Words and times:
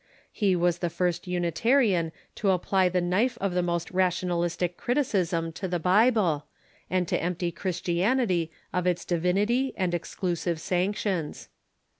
He 0.31 0.55
was 0.55 0.79
the 0.79 0.89
first 0.89 1.27
Unitarian 1.27 2.11
to 2.33 2.49
apply 2.49 2.89
the 2.89 3.01
knife 3.01 3.37
of 3.39 3.53
the 3.53 3.61
most 3.61 3.91
rationalistic 3.91 4.75
criticism 4.75 5.51
to 5.51 5.67
the 5.67 5.77
Bible, 5.77 6.47
and 6.89 7.07
to 7.07 7.21
empty 7.21 7.51
Christi 7.51 7.97
anity 7.97 8.49
of 8.73 8.87
its 8.87 9.05
divinity 9.05 9.73
and 9.77 9.93
exclusive 9.93 10.59
sanctions. 10.59 11.49